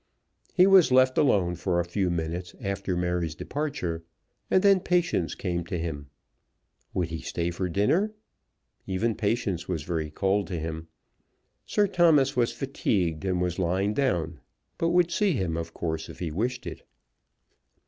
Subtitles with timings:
[0.55, 4.03] He was left alone for a few minutes after Mary's departure,
[4.49, 6.09] and then Patience came to him.
[6.95, 8.11] Would he stay for dinner?
[8.87, 10.87] Even Patience was very cold to him.
[11.67, 14.39] Sir Thomas was fatigued and was lying down,
[14.79, 16.81] but would see him, of course, if he wished it.